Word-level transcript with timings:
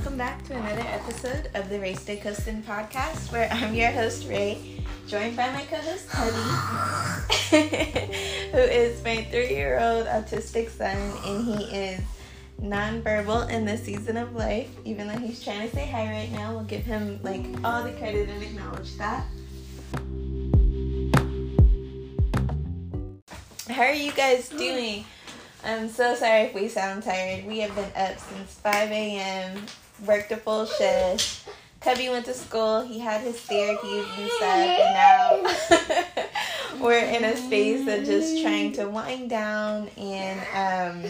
welcome 0.00 0.16
back 0.16 0.42
to 0.46 0.56
another 0.56 0.80
episode 0.86 1.50
of 1.52 1.68
the 1.68 1.78
Ray 1.78 1.92
Stay 1.92 2.16
Coastin 2.16 2.62
podcast, 2.62 3.30
where 3.30 3.50
I'm 3.52 3.74
your 3.74 3.90
host 3.90 4.26
Ray, 4.26 4.82
joined 5.06 5.36
by 5.36 5.52
my 5.52 5.62
co-host 5.64 6.08
Cody, 6.08 6.36
who 8.50 8.58
is 8.60 9.04
my 9.04 9.24
three-year-old 9.24 10.06
autistic 10.06 10.70
son, 10.70 10.96
and 11.26 11.44
he 11.44 11.64
is 11.64 12.00
nonverbal 12.62 13.50
in 13.50 13.66
this 13.66 13.82
season 13.82 14.16
of 14.16 14.34
life. 14.34 14.70
Even 14.86 15.06
though 15.06 15.18
he's 15.18 15.44
trying 15.44 15.68
to 15.68 15.76
say 15.76 15.86
hi 15.86 16.06
right 16.06 16.32
now, 16.32 16.54
we'll 16.54 16.64
give 16.64 16.82
him 16.82 17.20
like 17.22 17.44
all 17.62 17.82
the 17.82 17.92
credit 17.92 18.30
and 18.30 18.42
acknowledge 18.42 18.96
that. 18.96 19.26
How 23.68 23.82
are 23.82 23.92
you 23.92 24.12
guys 24.12 24.48
doing? 24.48 25.04
I'm 25.62 25.90
so 25.90 26.14
sorry 26.14 26.44
if 26.44 26.54
we 26.54 26.68
sound 26.68 27.02
tired. 27.02 27.44
We 27.44 27.58
have 27.58 27.74
been 27.74 27.92
up 27.94 28.18
since 28.18 28.54
5 28.54 28.90
a.m., 28.92 29.66
worked 30.06 30.32
a 30.32 30.36
full 30.36 30.66
shift. 30.66 31.48
Cubby 31.80 32.10
went 32.10 32.26
to 32.26 32.34
school, 32.34 32.82
he 32.82 32.98
had 32.98 33.22
his 33.22 33.36
therapies 33.36 34.04
and 34.18 34.30
stuff, 34.32 34.42
and 34.44 34.94
now 36.76 36.84
we're 36.84 36.98
in 36.98 37.24
a 37.24 37.36
space 37.36 37.88
of 37.88 38.04
just 38.04 38.42
trying 38.42 38.72
to 38.72 38.86
wind 38.86 39.30
down. 39.30 39.88
And 39.96 41.04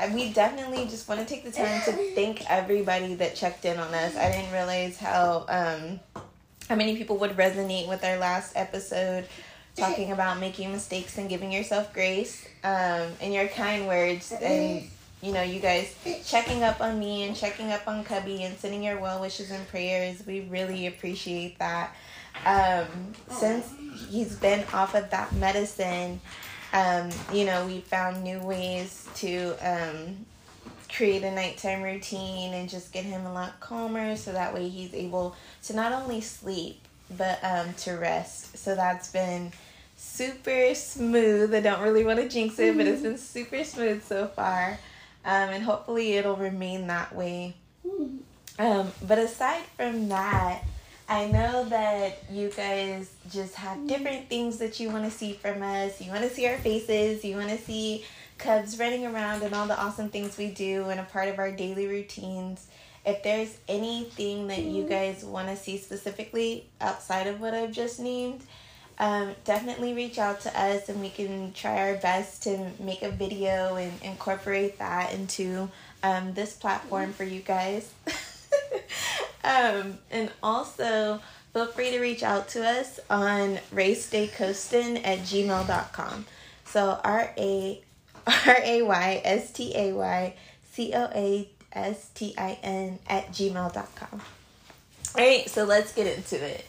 um, 0.00 0.12
we 0.12 0.32
definitely 0.32 0.86
just 0.86 1.08
want 1.08 1.20
to 1.20 1.26
take 1.26 1.44
the 1.44 1.52
time 1.52 1.80
to 1.84 1.92
thank 2.14 2.50
everybody 2.50 3.14
that 3.14 3.36
checked 3.36 3.64
in 3.64 3.78
on 3.78 3.94
us. 3.94 4.16
I 4.16 4.32
didn't 4.32 4.52
realize 4.52 4.98
how 4.98 5.46
um, 5.48 6.00
how 6.68 6.74
many 6.74 6.96
people 6.96 7.16
would 7.18 7.36
resonate 7.36 7.88
with 7.88 8.04
our 8.04 8.16
last 8.18 8.56
episode 8.56 9.28
talking 9.76 10.10
about 10.10 10.40
making 10.40 10.72
mistakes 10.72 11.18
and 11.18 11.28
giving 11.28 11.52
yourself 11.52 11.92
grace 11.92 12.46
um, 12.64 13.12
and 13.20 13.32
your 13.32 13.46
kind 13.48 13.86
words 13.86 14.32
and 14.32 14.88
you 15.22 15.32
know 15.32 15.42
you 15.42 15.60
guys 15.60 15.94
checking 16.24 16.62
up 16.62 16.80
on 16.80 16.98
me 16.98 17.24
and 17.24 17.34
checking 17.34 17.72
up 17.72 17.86
on 17.86 18.04
cubby 18.04 18.42
and 18.42 18.56
sending 18.58 18.82
your 18.82 18.98
well 19.00 19.20
wishes 19.20 19.50
and 19.50 19.66
prayers 19.68 20.24
we 20.26 20.40
really 20.42 20.86
appreciate 20.86 21.58
that 21.58 21.94
um, 22.44 22.86
since 23.30 23.72
he's 24.08 24.36
been 24.36 24.64
off 24.72 24.94
of 24.94 25.10
that 25.10 25.32
medicine 25.34 26.20
um, 26.72 27.08
you 27.32 27.44
know 27.44 27.66
we 27.66 27.80
found 27.80 28.22
new 28.22 28.38
ways 28.40 29.08
to 29.14 29.54
um, 29.62 30.16
create 30.94 31.22
a 31.22 31.30
nighttime 31.30 31.82
routine 31.82 32.52
and 32.54 32.68
just 32.68 32.92
get 32.92 33.04
him 33.04 33.24
a 33.24 33.32
lot 33.32 33.58
calmer 33.60 34.16
so 34.16 34.32
that 34.32 34.52
way 34.52 34.68
he's 34.68 34.92
able 34.94 35.34
to 35.62 35.74
not 35.74 35.92
only 35.92 36.20
sleep 36.20 36.80
but 37.16 37.38
um, 37.42 37.72
to 37.74 37.92
rest 37.92 38.58
so 38.58 38.74
that's 38.74 39.10
been 39.12 39.50
super 39.96 40.74
smooth. 40.74 41.54
I 41.54 41.60
don't 41.60 41.80
really 41.80 42.04
want 42.04 42.20
to 42.20 42.28
jinx 42.28 42.58
it, 42.58 42.76
but 42.76 42.86
it's 42.86 43.02
been 43.02 43.18
super 43.18 43.64
smooth 43.64 44.04
so 44.04 44.28
far. 44.28 44.78
Um, 45.26 45.50
and 45.50 45.64
hopefully 45.64 46.14
it'll 46.14 46.36
remain 46.36 46.86
that 46.86 47.14
way. 47.14 47.56
Um, 48.58 48.92
but 49.06 49.18
aside 49.18 49.64
from 49.76 50.08
that, 50.08 50.62
I 51.08 51.26
know 51.26 51.64
that 51.68 52.24
you 52.30 52.48
guys 52.50 53.12
just 53.30 53.54
have 53.56 53.86
different 53.86 54.28
things 54.28 54.58
that 54.58 54.80
you 54.80 54.88
want 54.88 55.04
to 55.04 55.10
see 55.10 55.34
from 55.34 55.62
us. 55.62 56.00
You 56.00 56.10
want 56.10 56.22
to 56.22 56.30
see 56.30 56.46
our 56.46 56.56
faces, 56.58 57.24
you 57.24 57.36
want 57.36 57.50
to 57.50 57.58
see 57.58 58.04
Cubs 58.38 58.78
running 58.78 59.04
around 59.04 59.42
and 59.42 59.54
all 59.54 59.66
the 59.66 59.78
awesome 59.78 60.10
things 60.10 60.38
we 60.38 60.50
do 60.50 60.84
and 60.90 61.00
a 61.00 61.04
part 61.04 61.28
of 61.28 61.38
our 61.38 61.50
daily 61.50 61.86
routines. 61.86 62.66
If 63.04 63.22
there's 63.22 63.56
anything 63.68 64.48
that 64.48 64.62
you 64.62 64.84
guys 64.84 65.24
want 65.24 65.48
to 65.48 65.56
see 65.56 65.78
specifically 65.78 66.66
outside 66.80 67.26
of 67.26 67.40
what 67.40 67.54
I've 67.54 67.72
just 67.72 68.00
named, 68.00 68.42
um, 68.98 69.34
definitely 69.44 69.92
reach 69.92 70.18
out 70.18 70.40
to 70.42 70.60
us 70.60 70.88
and 70.88 71.00
we 71.00 71.10
can 71.10 71.52
try 71.52 71.90
our 71.90 71.96
best 71.96 72.42
to 72.44 72.70
make 72.80 73.02
a 73.02 73.10
video 73.10 73.76
and 73.76 73.92
incorporate 74.02 74.78
that 74.78 75.12
into 75.12 75.68
um, 76.02 76.32
this 76.34 76.54
platform 76.54 77.12
for 77.12 77.24
you 77.24 77.40
guys. 77.40 77.92
um, 79.44 79.98
and 80.10 80.30
also, 80.42 81.20
feel 81.52 81.66
free 81.66 81.90
to 81.90 82.00
reach 82.00 82.22
out 82.22 82.48
to 82.48 82.66
us 82.66 82.98
on 83.10 83.58
raystaycoastin 83.74 85.06
at 85.06 85.18
gmail.com. 85.20 86.24
So 86.64 87.00
R 87.04 87.32
A 87.36 87.82
R 88.26 88.56
A 88.62 88.82
Y 88.82 89.20
S 89.24 89.52
T 89.52 89.72
A 89.76 89.92
Y 89.92 90.34
C 90.72 90.92
O 90.94 91.10
A 91.14 91.48
S 91.72 92.08
T 92.14 92.34
I 92.36 92.58
N 92.62 92.98
at 93.06 93.28
gmail.com. 93.28 94.22
All 95.14 95.24
right, 95.24 95.48
so 95.48 95.64
let's 95.64 95.92
get 95.92 96.06
into 96.06 96.42
it. 96.42 96.66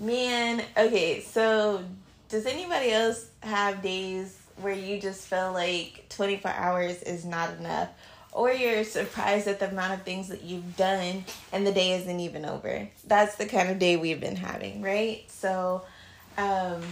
Man, 0.00 0.62
okay, 0.76 1.22
so 1.22 1.82
does 2.28 2.46
anybody 2.46 2.92
else 2.92 3.26
have 3.40 3.82
days 3.82 4.38
where 4.60 4.72
you 4.72 5.00
just 5.00 5.26
feel 5.26 5.52
like 5.52 6.06
24 6.10 6.52
hours 6.52 7.02
is 7.02 7.24
not 7.24 7.56
enough? 7.58 7.88
Or 8.30 8.52
you're 8.52 8.84
surprised 8.84 9.48
at 9.48 9.58
the 9.58 9.68
amount 9.68 9.94
of 9.94 10.02
things 10.02 10.28
that 10.28 10.44
you've 10.44 10.76
done 10.76 11.24
and 11.52 11.66
the 11.66 11.72
day 11.72 11.94
isn't 11.94 12.20
even 12.20 12.44
over. 12.44 12.88
That's 13.08 13.34
the 13.36 13.46
kind 13.46 13.70
of 13.70 13.80
day 13.80 13.96
we've 13.96 14.20
been 14.20 14.36
having, 14.36 14.82
right? 14.82 15.28
So, 15.28 15.82
um, 16.36 16.82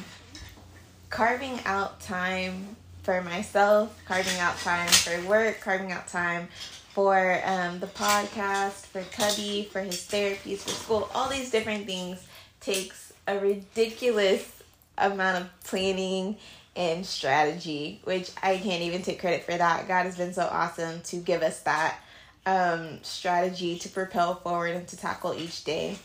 carving 1.08 1.60
out 1.64 2.00
time 2.00 2.74
for 3.04 3.22
myself, 3.22 3.96
carving 4.04 4.36
out 4.40 4.58
time 4.58 4.88
for 4.88 5.28
work, 5.28 5.60
carving 5.60 5.92
out 5.92 6.08
time 6.08 6.48
for 6.88 7.40
um, 7.44 7.78
the 7.78 7.86
podcast, 7.86 8.86
for 8.86 9.02
Cubby, 9.02 9.68
for 9.70 9.80
his 9.82 9.98
therapies, 10.08 10.58
for 10.58 10.70
school, 10.70 11.10
all 11.14 11.28
these 11.28 11.52
different 11.52 11.86
things 11.86 12.26
takes 12.66 13.12
a 13.28 13.38
ridiculous 13.38 14.62
amount 14.98 15.42
of 15.42 15.62
planning 15.64 16.36
and 16.74 17.06
strategy, 17.06 18.00
which 18.04 18.30
I 18.42 18.58
can't 18.58 18.82
even 18.82 19.02
take 19.02 19.20
credit 19.20 19.44
for 19.44 19.56
that. 19.56 19.88
God 19.88 20.04
has 20.04 20.16
been 20.16 20.34
so 20.34 20.46
awesome 20.50 21.00
to 21.02 21.16
give 21.16 21.42
us 21.42 21.60
that 21.60 21.98
um, 22.44 22.98
strategy 23.02 23.78
to 23.78 23.88
propel 23.88 24.34
forward 24.34 24.76
and 24.76 24.86
to 24.88 24.96
tackle 24.96 25.32
each 25.34 25.64
day. 25.64 25.96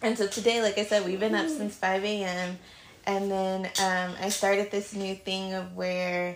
And 0.00 0.16
so 0.16 0.26
today, 0.26 0.62
like 0.62 0.78
I 0.78 0.84
said, 0.84 1.04
we've 1.04 1.20
been 1.20 1.34
up 1.34 1.48
since 1.48 1.76
5 1.76 2.04
a.m. 2.04 2.58
And 3.06 3.30
then 3.30 3.66
um, 3.82 4.14
I 4.20 4.30
started 4.30 4.70
this 4.70 4.94
new 4.94 5.14
thing 5.14 5.54
of 5.54 5.76
where 5.76 6.34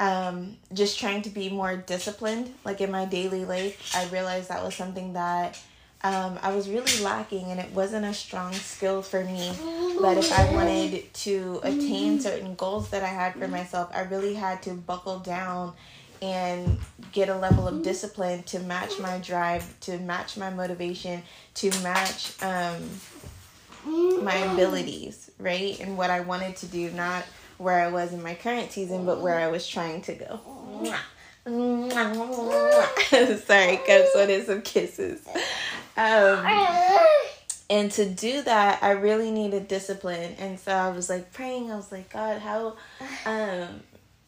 um, 0.00 0.56
just 0.72 0.98
trying 0.98 1.22
to 1.22 1.30
be 1.30 1.48
more 1.48 1.76
disciplined, 1.76 2.52
like 2.64 2.80
in 2.80 2.90
my 2.90 3.06
daily 3.06 3.44
life. 3.44 3.94
I 3.94 4.08
realized 4.08 4.50
that 4.50 4.64
was 4.64 4.74
something 4.74 5.14
that 5.14 5.58
um, 6.04 6.38
I 6.42 6.54
was 6.54 6.68
really 6.68 6.98
lacking 7.02 7.50
and 7.50 7.60
it 7.60 7.70
wasn't 7.72 8.04
a 8.04 8.14
strong 8.14 8.52
skill 8.52 9.02
for 9.02 9.24
me. 9.24 9.52
But 10.00 10.18
if 10.18 10.32
I 10.32 10.52
wanted 10.52 11.12
to 11.14 11.60
attain 11.62 12.20
certain 12.20 12.54
goals 12.56 12.90
that 12.90 13.02
I 13.02 13.08
had 13.08 13.34
for 13.34 13.46
myself, 13.46 13.90
I 13.94 14.02
really 14.02 14.34
had 14.34 14.62
to 14.62 14.72
buckle 14.72 15.20
down 15.20 15.74
and 16.20 16.78
get 17.12 17.28
a 17.28 17.36
level 17.36 17.68
of 17.68 17.82
discipline 17.82 18.42
to 18.44 18.58
match 18.60 18.98
my 19.00 19.18
drive, 19.18 19.78
to 19.80 19.98
match 19.98 20.36
my 20.36 20.50
motivation, 20.50 21.22
to 21.54 21.70
match 21.82 22.40
um, 22.42 22.82
my 24.24 24.36
abilities, 24.36 25.30
right? 25.38 25.78
And 25.80 25.96
what 25.96 26.10
I 26.10 26.20
wanted 26.20 26.56
to 26.56 26.66
do, 26.66 26.90
not 26.92 27.24
where 27.58 27.80
I 27.80 27.88
was 27.88 28.12
in 28.12 28.22
my 28.22 28.34
current 28.34 28.72
season, 28.72 29.04
but 29.04 29.20
where 29.20 29.38
I 29.38 29.48
was 29.48 29.66
trying 29.66 30.02
to 30.02 30.14
go. 30.14 30.40
Sorry, 33.44 33.76
Cubs 33.78 34.10
wanted 34.14 34.46
some 34.46 34.62
kisses. 34.62 35.26
Um, 35.96 36.46
and 37.70 37.90
to 37.92 38.08
do 38.08 38.42
that, 38.42 38.82
I 38.82 38.92
really 38.92 39.30
needed 39.30 39.68
discipline. 39.68 40.34
And 40.38 40.58
so 40.58 40.72
I 40.72 40.90
was 40.90 41.08
like 41.08 41.32
praying. 41.32 41.70
I 41.70 41.76
was 41.76 41.92
like, 41.92 42.12
God, 42.12 42.40
how, 42.40 42.76
um, 43.26 43.82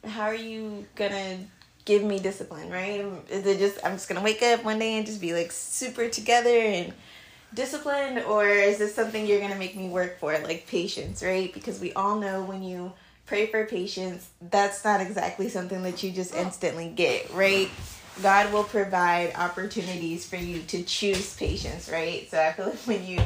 how 0.05 0.25
are 0.25 0.35
you 0.35 0.87
gonna 0.95 1.39
give 1.85 2.03
me 2.03 2.19
discipline? 2.19 2.71
Right? 2.71 3.05
Is 3.31 3.47
it 3.47 3.59
just 3.59 3.79
I'm 3.85 3.93
just 3.93 4.09
gonna 4.09 4.23
wake 4.23 4.43
up 4.43 4.65
one 4.65 4.79
day 4.79 4.97
and 4.97 5.07
just 5.07 5.21
be 5.21 5.33
like 5.33 5.53
super 5.53 6.09
together 6.09 6.49
and 6.51 6.93
disciplined, 7.55 8.19
or 8.25 8.49
is 8.49 8.79
this 8.79 8.95
something 8.95 9.27
you're 9.27 9.41
gonna 9.41 9.55
make 9.57 9.77
me 9.77 9.89
work 9.89 10.19
for, 10.19 10.37
like 10.41 10.67
patience? 10.67 11.23
Right? 11.23 11.53
Because 11.53 11.81
we 11.81 11.93
all 11.93 12.19
know 12.19 12.43
when 12.43 12.63
you 12.63 12.93
pray 13.27 13.47
for 13.47 13.65
patience, 13.65 14.29
that's 14.51 14.85
not 14.85 15.01
exactly 15.01 15.49
something 15.49 15.83
that 15.83 16.03
you 16.03 16.11
just 16.13 16.35
instantly 16.35 16.89
get, 16.89 17.33
right? 17.33 17.71
God 18.23 18.53
will 18.53 18.65
provide 18.65 19.35
opportunities 19.35 20.27
for 20.27 20.37
you 20.37 20.63
to 20.63 20.83
choose 20.83 21.35
patience, 21.37 21.89
right? 21.89 22.29
So 22.31 22.41
I 22.41 22.53
feel 22.53 22.67
like 22.71 22.79
when 22.81 23.07
you 23.07 23.21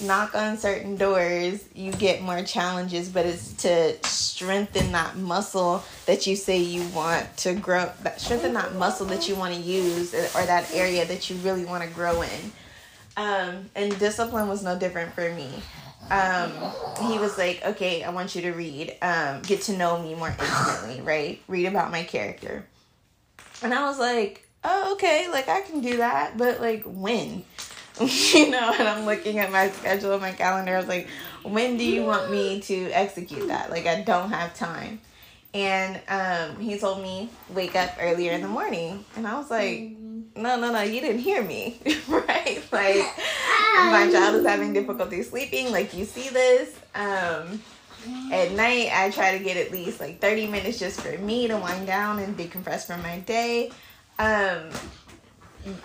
knock 0.00 0.34
on 0.34 0.56
certain 0.56 0.96
doors, 0.96 1.64
you 1.74 1.92
get 1.92 2.22
more 2.22 2.42
challenges, 2.42 3.08
but 3.08 3.26
it's 3.26 3.52
to 3.54 3.96
strengthen 4.06 4.92
that 4.92 5.16
muscle 5.16 5.84
that 6.06 6.26
you 6.26 6.34
say 6.36 6.58
you 6.58 6.86
want 6.88 7.36
to 7.38 7.54
grow, 7.54 7.90
that 8.02 8.20
strengthen 8.20 8.54
that 8.54 8.74
muscle 8.74 9.06
that 9.06 9.28
you 9.28 9.34
want 9.34 9.54
to 9.54 9.60
use 9.60 10.14
or 10.14 10.44
that 10.46 10.72
area 10.72 11.04
that 11.04 11.28
you 11.30 11.36
really 11.36 11.64
want 11.64 11.84
to 11.84 11.90
grow 11.90 12.22
in. 12.22 12.52
Um, 13.16 13.70
and 13.74 13.96
discipline 13.98 14.48
was 14.48 14.64
no 14.64 14.78
different 14.78 15.12
for 15.12 15.32
me. 15.34 15.48
Um, 16.10 16.50
he 17.08 17.18
was 17.18 17.38
like, 17.38 17.62
okay, 17.64 18.02
I 18.02 18.10
want 18.10 18.34
you 18.34 18.42
to 18.42 18.52
read, 18.52 18.96
um, 19.02 19.42
get 19.42 19.62
to 19.62 19.76
know 19.76 20.02
me 20.02 20.14
more 20.14 20.28
intimately, 20.28 21.00
right? 21.02 21.40
Read 21.46 21.66
about 21.66 21.90
my 21.90 22.02
character. 22.02 22.66
And 23.62 23.72
I 23.72 23.88
was 23.88 23.98
like, 23.98 24.46
oh, 24.64 24.92
okay, 24.94 25.28
like 25.30 25.48
I 25.48 25.60
can 25.62 25.80
do 25.80 25.98
that, 25.98 26.36
but 26.36 26.60
like 26.60 26.82
when? 26.84 27.44
you 28.00 28.50
know, 28.50 28.74
and 28.78 28.88
I'm 28.88 29.04
looking 29.04 29.38
at 29.38 29.52
my 29.52 29.68
schedule, 29.70 30.18
my 30.18 30.32
calendar. 30.32 30.74
I 30.74 30.78
was 30.78 30.88
like, 30.88 31.08
when 31.42 31.76
do 31.76 31.84
you 31.84 32.04
want 32.04 32.30
me 32.30 32.60
to 32.62 32.90
execute 32.90 33.48
that? 33.48 33.70
Like, 33.70 33.86
I 33.86 34.00
don't 34.02 34.30
have 34.30 34.54
time. 34.54 35.00
And 35.54 36.00
um, 36.08 36.58
he 36.58 36.78
told 36.78 37.02
me, 37.02 37.28
wake 37.50 37.76
up 37.76 37.90
earlier 38.00 38.32
in 38.32 38.40
the 38.40 38.48
morning. 38.48 39.04
And 39.16 39.26
I 39.26 39.36
was 39.36 39.50
like, 39.50 39.94
no, 40.34 40.58
no, 40.58 40.72
no, 40.72 40.80
you 40.80 41.00
didn't 41.00 41.20
hear 41.20 41.42
me, 41.42 41.78
right? 42.08 42.62
Like, 42.72 43.04
my 43.90 44.08
child 44.10 44.36
is 44.36 44.46
having 44.46 44.72
difficulty 44.72 45.22
sleeping. 45.22 45.70
Like, 45.70 45.92
you 45.92 46.06
see 46.06 46.30
this. 46.30 46.74
Um, 46.94 47.60
at 48.30 48.52
night, 48.52 48.90
I 48.92 49.10
try 49.10 49.36
to 49.36 49.44
get 49.44 49.56
at 49.56 49.70
least 49.70 50.00
like 50.00 50.20
30 50.20 50.48
minutes 50.48 50.78
just 50.78 51.00
for 51.00 51.16
me 51.18 51.48
to 51.48 51.56
wind 51.56 51.86
down 51.86 52.18
and 52.18 52.36
decompress 52.36 52.86
from 52.86 53.02
my 53.02 53.18
day. 53.20 53.70
Um, 54.18 54.70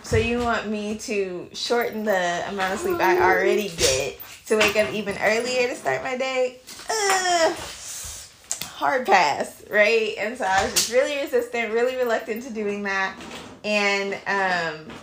so 0.02 0.18
you 0.18 0.40
want 0.40 0.68
me 0.68 0.98
to 1.00 1.50
shorten 1.54 2.04
the 2.04 2.44
amount 2.48 2.74
of 2.74 2.80
sleep 2.80 3.00
I 3.00 3.22
already 3.22 3.70
get 3.70 4.20
to 4.48 4.58
wake 4.58 4.76
up 4.76 4.92
even 4.94 5.16
earlier 5.22 5.68
to 5.68 5.76
start 5.76 6.04
my 6.04 6.18
day? 6.18 6.60
Uh, 6.90 7.54
hard 8.78 9.06
pass, 9.06 9.64
right? 9.70 10.16
And 10.18 10.38
so 10.38 10.46
I 10.46 10.64
was 10.64 10.74
just 10.74 10.92
really 10.92 11.18
resistant, 11.18 11.74
really 11.74 11.96
reluctant 11.96 12.44
to 12.44 12.54
doing 12.54 12.84
that. 12.84 13.16
And 13.64 14.14
um, 14.26 14.94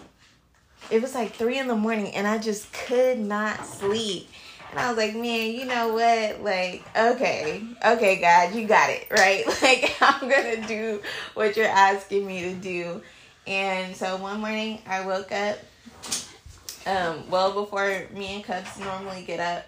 it 0.91 1.03
was 1.03 1.15
like 1.15 1.35
three 1.35 1.59
in 1.59 1.69
the 1.69 1.77
morning, 1.77 2.15
and 2.15 2.27
I 2.27 2.39
just 2.39 2.73
could 2.73 3.19
not 3.19 3.67
sleep. 3.67 4.29
And 4.75 4.81
I 4.81 4.89
was 4.89 4.97
like, 4.97 5.15
man, 5.15 5.53
you 5.53 5.67
know 5.67 5.95
what? 5.95 6.43
Like, 6.43 6.85
okay, 6.99 7.63
okay, 7.87 8.21
God, 8.21 8.57
you 8.57 8.67
got 8.67 8.91
it, 8.91 9.07
right? 9.09 9.45
Like, 9.63 9.97
I'm 10.01 10.29
gonna 10.29 10.67
do 10.67 11.01
what 11.35 11.57
you're 11.57 11.69
asking 11.69 12.27
me 12.27 12.41
to 12.41 12.55
do. 12.55 13.01
And 13.47 13.95
so 13.95 14.17
one 14.17 14.41
morning 14.41 14.83
I 14.85 15.07
woke 15.07 15.31
up 15.31 15.59
um, 16.87 17.31
well 17.31 17.53
before 17.53 18.09
me 18.13 18.35
and 18.35 18.43
Cubs 18.43 18.77
normally 18.81 19.23
get 19.23 19.39
up. 19.39 19.65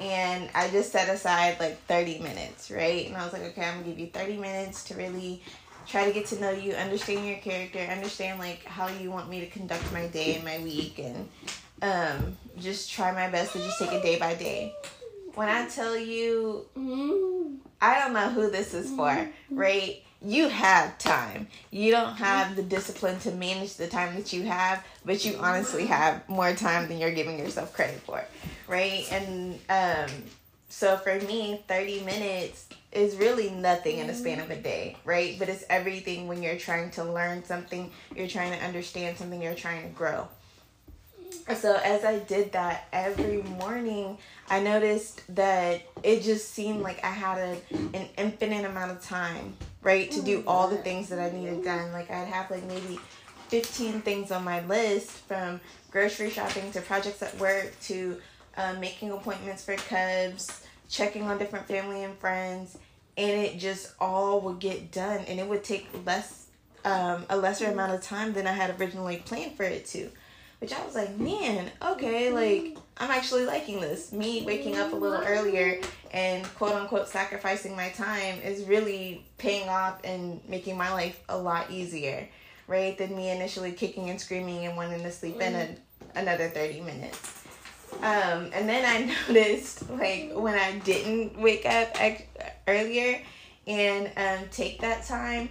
And 0.00 0.50
I 0.56 0.68
just 0.70 0.90
set 0.90 1.08
aside 1.08 1.60
like 1.60 1.80
30 1.86 2.18
minutes, 2.18 2.72
right? 2.72 3.06
And 3.06 3.16
I 3.16 3.22
was 3.22 3.32
like, 3.32 3.42
okay, 3.42 3.64
I'm 3.64 3.74
gonna 3.74 3.86
give 3.86 4.00
you 4.00 4.08
30 4.08 4.38
minutes 4.38 4.82
to 4.84 4.96
really 4.96 5.40
try 5.86 6.04
to 6.04 6.12
get 6.12 6.26
to 6.26 6.40
know 6.40 6.50
you, 6.50 6.72
understand 6.72 7.24
your 7.24 7.38
character, 7.38 7.78
understand 7.78 8.40
like 8.40 8.64
how 8.64 8.88
you 8.88 9.12
want 9.12 9.30
me 9.30 9.38
to 9.38 9.46
conduct 9.46 9.92
my 9.92 10.08
day 10.08 10.34
and 10.34 10.44
my 10.44 10.58
week, 10.58 10.98
and 10.98 11.28
um, 11.80 12.36
just 12.60 12.90
try 12.90 13.12
my 13.12 13.28
best 13.28 13.52
to 13.52 13.58
just 13.58 13.78
take 13.78 13.92
it 13.92 14.02
day 14.02 14.18
by 14.18 14.34
day. 14.34 14.74
When 15.34 15.48
I 15.48 15.68
tell 15.68 15.96
you, 15.96 16.66
I 17.80 18.00
don't 18.00 18.12
know 18.12 18.28
who 18.30 18.50
this 18.50 18.74
is 18.74 18.90
for, 18.90 19.28
right? 19.50 20.02
you 20.20 20.48
have 20.48 20.98
time. 20.98 21.46
You 21.70 21.92
don't 21.92 22.16
have 22.16 22.56
the 22.56 22.62
discipline 22.62 23.20
to 23.20 23.30
manage 23.30 23.74
the 23.74 23.86
time 23.86 24.16
that 24.16 24.32
you 24.32 24.42
have, 24.44 24.84
but 25.04 25.24
you 25.24 25.36
honestly 25.38 25.86
have 25.86 26.28
more 26.28 26.54
time 26.54 26.88
than 26.88 26.98
you're 26.98 27.12
giving 27.12 27.38
yourself 27.38 27.72
credit 27.72 28.00
for, 28.00 28.24
right? 28.66 29.06
And 29.12 29.58
um, 29.70 30.10
so 30.68 30.96
for 30.96 31.20
me, 31.20 31.62
30 31.68 32.02
minutes 32.02 32.66
is 32.90 33.16
really 33.16 33.50
nothing 33.50 33.98
in 33.98 34.06
the 34.08 34.14
span 34.14 34.40
of 34.40 34.50
a 34.50 34.56
day, 34.56 34.96
right? 35.04 35.38
But 35.38 35.48
it's 35.48 35.64
everything 35.70 36.26
when 36.26 36.42
you're 36.42 36.58
trying 36.58 36.90
to 36.92 37.04
learn 37.04 37.44
something, 37.44 37.90
you're 38.16 38.28
trying 38.28 38.58
to 38.58 38.64
understand 38.64 39.18
something, 39.18 39.40
you're 39.40 39.54
trying 39.54 39.82
to 39.82 39.88
grow. 39.90 40.26
So 41.56 41.76
as 41.76 42.04
I 42.04 42.18
did 42.20 42.52
that 42.52 42.88
every 42.92 43.42
morning, 43.42 44.18
I 44.48 44.60
noticed 44.60 45.22
that 45.34 45.82
it 46.02 46.22
just 46.22 46.50
seemed 46.50 46.82
like 46.82 47.02
I 47.02 47.10
had 47.10 47.38
a, 47.38 47.56
an 47.94 48.08
infinite 48.16 48.64
amount 48.64 48.92
of 48.92 49.02
time, 49.02 49.56
right, 49.82 50.10
to 50.10 50.22
do 50.22 50.44
all 50.46 50.68
the 50.68 50.76
things 50.76 51.08
that 51.08 51.18
I 51.18 51.34
needed 51.36 51.64
done. 51.64 51.90
Like 51.92 52.10
I'd 52.10 52.28
have 52.28 52.50
like 52.50 52.64
maybe 52.64 52.98
15 53.48 54.02
things 54.02 54.30
on 54.30 54.44
my 54.44 54.64
list 54.66 55.10
from 55.10 55.60
grocery 55.90 56.30
shopping 56.30 56.70
to 56.72 56.80
projects 56.82 57.22
at 57.22 57.38
work 57.38 57.74
to 57.82 58.18
um, 58.56 58.78
making 58.80 59.10
appointments 59.10 59.64
for 59.64 59.74
Cubs, 59.76 60.64
checking 60.88 61.22
on 61.22 61.38
different 61.38 61.66
family 61.66 62.04
and 62.04 62.16
friends, 62.18 62.76
and 63.16 63.30
it 63.30 63.58
just 63.58 63.94
all 64.00 64.40
would 64.42 64.58
get 64.58 64.92
done, 64.92 65.24
and 65.26 65.40
it 65.40 65.48
would 65.48 65.64
take 65.64 65.88
less, 66.04 66.46
um, 66.84 67.24
a 67.30 67.36
lesser 67.36 67.66
amount 67.66 67.92
of 67.92 68.02
time 68.02 68.32
than 68.32 68.46
I 68.46 68.52
had 68.52 68.78
originally 68.78 69.16
planned 69.16 69.56
for 69.56 69.64
it 69.64 69.86
to 69.86 70.10
which 70.60 70.72
I 70.72 70.84
was 70.84 70.94
like, 70.94 71.16
man, 71.18 71.70
okay, 71.82 72.32
like 72.32 72.76
I'm 72.96 73.10
actually 73.10 73.44
liking 73.44 73.80
this. 73.80 74.12
Me 74.12 74.42
waking 74.44 74.76
up 74.76 74.92
a 74.92 74.96
little 74.96 75.24
earlier 75.24 75.80
and 76.12 76.44
quote 76.56 76.72
unquote 76.72 77.08
sacrificing 77.08 77.76
my 77.76 77.90
time 77.90 78.40
is 78.40 78.64
really 78.64 79.24
paying 79.38 79.68
off 79.68 80.00
and 80.04 80.40
making 80.48 80.76
my 80.76 80.92
life 80.92 81.22
a 81.28 81.38
lot 81.38 81.70
easier, 81.70 82.28
right? 82.66 82.98
Than 82.98 83.16
me 83.16 83.30
initially 83.30 83.72
kicking 83.72 84.10
and 84.10 84.20
screaming 84.20 84.66
and 84.66 84.76
wanting 84.76 85.02
to 85.02 85.12
sleep 85.12 85.40
in 85.40 85.54
a, 85.54 85.76
another 86.16 86.48
30 86.48 86.80
minutes. 86.80 87.44
Um, 87.98 88.50
and 88.52 88.68
then 88.68 88.84
I 88.84 89.14
noticed, 89.32 89.88
like, 89.90 90.32
when 90.34 90.54
I 90.54 90.78
didn't 90.80 91.40
wake 91.40 91.66
up 91.66 91.96
earlier 92.66 93.20
and 93.66 94.10
um, 94.16 94.48
take 94.50 94.80
that 94.80 95.04
time, 95.04 95.50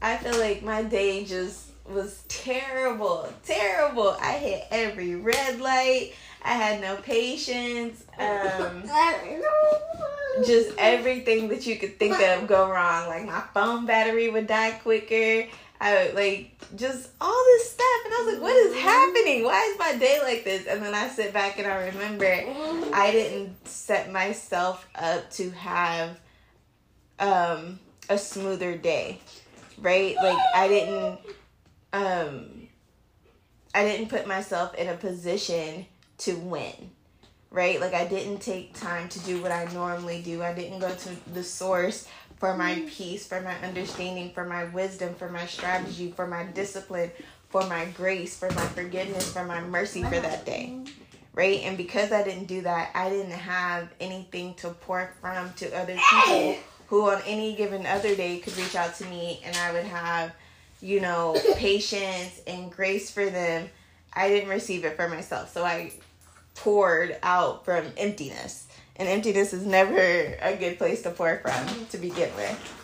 I 0.00 0.16
feel 0.16 0.38
like 0.38 0.62
my 0.62 0.82
day 0.82 1.24
just 1.24 1.67
was 1.88 2.22
terrible, 2.28 3.32
terrible. 3.44 4.16
I 4.20 4.32
hit 4.32 4.64
every 4.70 5.14
red 5.16 5.60
light. 5.60 6.12
I 6.44 6.52
had 6.52 6.80
no 6.80 6.96
patience. 6.96 8.04
Um, 8.18 8.84
just 10.46 10.70
everything 10.78 11.48
that 11.48 11.66
you 11.66 11.76
could 11.76 11.98
think 11.98 12.20
of 12.20 12.46
go 12.46 12.70
wrong. 12.70 13.08
Like 13.08 13.26
my 13.26 13.42
phone 13.54 13.86
battery 13.86 14.28
would 14.30 14.46
die 14.46 14.72
quicker. 14.72 15.48
I 15.80 15.94
would, 15.94 16.14
like 16.14 16.52
just 16.74 17.10
all 17.20 17.44
this 17.46 17.70
stuff, 17.70 18.00
and 18.04 18.14
I 18.14 18.22
was 18.24 18.34
like, 18.34 18.42
"What 18.42 18.56
is 18.56 18.74
happening? 18.76 19.44
Why 19.44 19.70
is 19.70 19.78
my 19.78 19.96
day 19.96 20.18
like 20.22 20.44
this?" 20.44 20.66
And 20.66 20.82
then 20.82 20.94
I 20.94 21.08
sit 21.08 21.32
back 21.32 21.58
and 21.58 21.68
I 21.68 21.86
remember 21.86 22.26
I 22.92 23.10
didn't 23.12 23.66
set 23.66 24.10
myself 24.10 24.86
up 24.96 25.30
to 25.32 25.50
have 25.50 26.18
um, 27.20 27.78
a 28.08 28.18
smoother 28.18 28.76
day, 28.76 29.20
right? 29.80 30.16
Like 30.16 30.38
I 30.54 30.66
didn't 30.66 31.20
um 31.92 32.68
I 33.74 33.84
didn't 33.84 34.08
put 34.08 34.26
myself 34.26 34.74
in 34.74 34.88
a 34.88 34.94
position 34.94 35.86
to 36.18 36.34
win. 36.36 36.90
Right? 37.50 37.80
Like 37.80 37.94
I 37.94 38.06
didn't 38.06 38.40
take 38.40 38.74
time 38.74 39.08
to 39.08 39.18
do 39.20 39.40
what 39.40 39.52
I 39.52 39.64
normally 39.72 40.20
do. 40.20 40.42
I 40.42 40.52
didn't 40.52 40.80
go 40.80 40.94
to 40.94 41.32
the 41.32 41.42
source 41.42 42.06
for 42.36 42.56
my 42.56 42.74
mm-hmm. 42.74 42.88
peace, 42.88 43.26
for 43.26 43.40
my 43.40 43.56
understanding, 43.66 44.30
for 44.32 44.44
my 44.44 44.64
wisdom, 44.64 45.14
for 45.14 45.28
my 45.28 45.46
strategy, 45.46 46.12
for 46.12 46.26
my 46.26 46.44
discipline, 46.44 47.10
for 47.48 47.66
my 47.66 47.86
grace, 47.86 48.36
for 48.36 48.50
my 48.50 48.66
forgiveness, 48.68 49.32
for 49.32 49.44
my 49.44 49.60
mercy 49.60 50.02
for 50.02 50.20
that 50.20 50.44
day. 50.44 50.78
Right? 51.32 51.60
And 51.62 51.76
because 51.76 52.12
I 52.12 52.22
didn't 52.22 52.46
do 52.46 52.62
that, 52.62 52.90
I 52.94 53.08
didn't 53.08 53.32
have 53.32 53.88
anything 54.00 54.54
to 54.56 54.70
pour 54.70 55.14
from 55.20 55.52
to 55.54 55.72
other 55.74 55.96
people 55.96 56.56
who 56.88 57.10
on 57.10 57.22
any 57.26 57.54
given 57.54 57.86
other 57.86 58.14
day 58.14 58.38
could 58.38 58.56
reach 58.56 58.74
out 58.74 58.94
to 58.96 59.04
me 59.06 59.40
and 59.44 59.56
I 59.56 59.72
would 59.72 59.84
have 59.84 60.32
you 60.80 61.00
know, 61.00 61.36
patience 61.56 62.40
and 62.46 62.70
grace 62.70 63.10
for 63.10 63.26
them, 63.26 63.68
I 64.12 64.28
didn't 64.28 64.48
receive 64.48 64.84
it 64.84 64.96
for 64.96 65.08
myself. 65.08 65.52
So 65.52 65.64
I 65.64 65.92
poured 66.54 67.16
out 67.22 67.64
from 67.64 67.86
emptiness. 67.96 68.66
And 68.96 69.08
emptiness 69.08 69.52
is 69.52 69.64
never 69.64 69.96
a 70.42 70.56
good 70.56 70.76
place 70.76 71.02
to 71.02 71.10
pour 71.10 71.38
from 71.38 71.86
to 71.86 71.98
begin 71.98 72.34
with. 72.34 72.74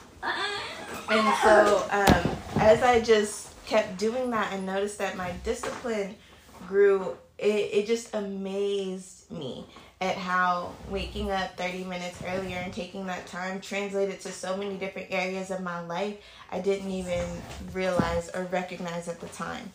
And 1.11 1.35
so 1.43 1.87
um, 1.91 2.37
as 2.57 2.83
I 2.83 3.01
just 3.01 3.51
kept 3.67 3.99
doing 3.99 4.31
that 4.31 4.53
and 4.53 4.65
noticed 4.65 4.99
that 4.99 5.17
my 5.17 5.33
discipline 5.43 6.15
grew, 6.69 7.17
it, 7.39 7.47
it 7.47 7.87
just 7.87 8.15
amazed 8.15 9.31
me 9.31 9.67
at 10.01 10.17
how 10.17 10.73
waking 10.89 11.31
up 11.31 11.57
30 11.57 11.85
minutes 11.85 12.23
earlier 12.27 12.59
and 12.59 12.73
taking 12.73 13.07
that 13.07 13.27
time 13.27 13.61
translated 13.61 14.21
to 14.21 14.33
so 14.33 14.57
many 14.57 14.77
different 14.77 15.09
areas 15.11 15.51
of 15.51 15.63
my 15.63 15.81
life 15.81 16.17
I 16.51 16.61
didn't 16.61 16.91
even 16.91 17.25
realize 17.73 18.31
or 18.35 18.45
recognize 18.45 19.09
at 19.09 19.21
the 19.21 19.29
time. 19.29 19.73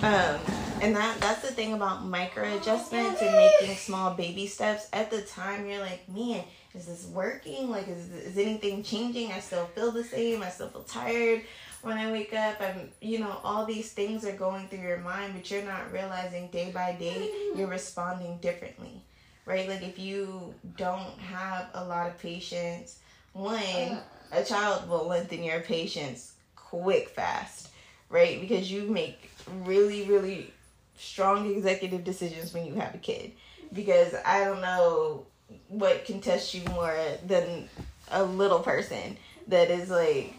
Um, 0.00 0.40
and 0.82 0.94
that 0.96 1.20
that's 1.20 1.42
the 1.42 1.54
thing 1.54 1.72
about 1.72 2.04
micro 2.04 2.56
adjustments 2.56 3.22
and 3.22 3.32
making 3.32 3.76
small 3.76 4.14
baby 4.14 4.46
steps. 4.46 4.88
At 4.92 5.10
the 5.10 5.22
time, 5.22 5.66
you're 5.66 5.80
like, 5.80 6.08
man, 6.08 6.42
is 6.74 6.86
this 6.86 7.06
working? 7.06 7.70
Like, 7.70 7.88
is 7.88 8.10
is 8.10 8.36
anything 8.36 8.82
changing? 8.82 9.32
I 9.32 9.40
still 9.40 9.66
feel 9.66 9.92
the 9.92 10.04
same. 10.04 10.42
I 10.42 10.48
still 10.50 10.68
feel 10.68 10.82
tired 10.82 11.42
when 11.82 11.96
I 11.96 12.10
wake 12.10 12.34
up. 12.34 12.60
I'm, 12.60 12.90
you 13.00 13.20
know, 13.20 13.40
all 13.44 13.64
these 13.64 13.92
things 13.92 14.24
are 14.24 14.36
going 14.36 14.68
through 14.68 14.80
your 14.80 14.98
mind, 14.98 15.34
but 15.34 15.50
you're 15.50 15.62
not 15.62 15.92
realizing 15.92 16.48
day 16.48 16.70
by 16.72 16.92
day 16.92 17.30
you're 17.54 17.68
responding 17.68 18.38
differently 18.38 19.05
right? 19.46 19.68
Like 19.68 19.82
if 19.82 19.98
you 19.98 20.52
don't 20.76 21.18
have 21.18 21.70
a 21.72 21.84
lot 21.84 22.08
of 22.08 22.18
patience, 22.18 22.98
one, 23.32 23.56
uh. 23.56 24.00
a 24.32 24.44
child 24.44 24.88
will 24.88 25.06
lengthen 25.06 25.42
your 25.42 25.60
patience 25.60 26.34
quick 26.56 27.08
fast, 27.08 27.70
right? 28.10 28.40
Because 28.40 28.70
you 28.70 28.82
make 28.82 29.30
really, 29.64 30.02
really 30.02 30.52
strong 30.98 31.50
executive 31.50 32.04
decisions 32.04 32.52
when 32.52 32.66
you 32.66 32.74
have 32.74 32.94
a 32.94 32.98
kid. 32.98 33.32
Because 33.72 34.14
I 34.24 34.44
don't 34.44 34.60
know 34.60 35.26
what 35.68 36.04
can 36.04 36.20
test 36.20 36.52
you 36.54 36.62
more 36.70 36.96
than 37.24 37.68
a 38.10 38.22
little 38.24 38.60
person 38.60 39.16
that 39.48 39.70
is 39.70 39.90
like 39.90 40.34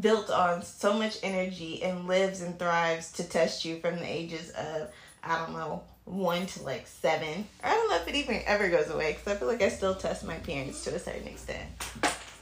built 0.00 0.30
on 0.30 0.62
so 0.62 0.92
much 0.92 1.18
energy 1.22 1.82
and 1.82 2.06
lives 2.06 2.42
and 2.42 2.58
thrives 2.58 3.12
to 3.12 3.24
test 3.24 3.64
you 3.64 3.78
from 3.80 3.96
the 3.96 4.06
ages 4.06 4.50
of 4.50 4.88
I 5.22 5.38
don't 5.38 5.52
know 5.52 5.82
one 6.08 6.46
to 6.46 6.62
like 6.62 6.86
seven. 6.86 7.46
I 7.62 7.70
don't 7.70 7.90
know 7.90 7.96
if 7.96 8.08
it 8.08 8.14
even 8.14 8.42
ever 8.46 8.68
goes 8.68 8.90
away 8.90 9.12
because 9.12 9.32
I 9.32 9.36
feel 9.36 9.48
like 9.48 9.62
I 9.62 9.68
still 9.68 9.94
test 9.94 10.24
my 10.24 10.36
parents 10.36 10.82
to 10.84 10.94
a 10.94 10.98
certain 10.98 11.26
extent. 11.26 11.68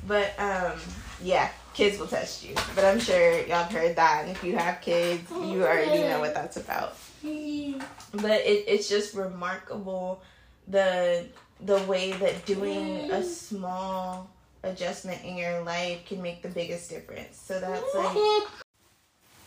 But 0.07 0.39
um, 0.39 0.79
yeah, 1.23 1.51
kids 1.75 1.99
will 1.99 2.07
test 2.07 2.45
you. 2.45 2.55
But 2.75 2.85
I'm 2.85 3.01
sure 3.01 3.39
y'all 3.41 3.65
have 3.65 3.73
heard 3.73 3.97
that. 3.97 4.23
And 4.23 4.31
if 4.31 4.45
you 4.45 4.57
have 4.57 4.81
kids, 4.81 5.29
you 5.31 5.65
already 5.65 6.03
know 6.03 6.21
what 6.21 6.35
that's 6.35 6.57
about. 6.57 6.97
But 7.23 8.41
it, 8.43 8.65
it's 8.69 8.89
just 8.89 9.15
remarkable 9.15 10.23
the 10.69 11.27
the 11.61 11.79
way 11.85 12.13
that 12.13 12.45
doing 12.45 13.11
a 13.11 13.23
small 13.23 14.29
adjustment 14.63 15.25
in 15.25 15.37
your 15.37 15.63
life 15.63 16.05
can 16.07 16.21
make 16.23 16.43
the 16.43 16.49
biggest 16.49 16.91
difference. 16.91 17.37
So 17.37 17.59
that's 17.59 17.95
like 17.95 18.49